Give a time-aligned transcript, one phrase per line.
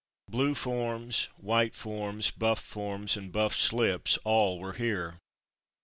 [0.27, 5.19] Blue forms, white forms, buff forms, and buff "slips,'' all were here.